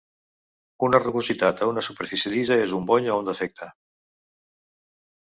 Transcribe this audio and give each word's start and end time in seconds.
Una 0.85 1.01
rugositat 1.01 1.61
a 1.65 1.67
una 1.71 1.83
superfície 1.87 2.31
llisa 2.37 2.57
és 2.63 2.73
un 2.79 2.87
bony 2.93 3.11
o 3.11 3.19
un 3.25 3.29
defecte. 3.29 3.69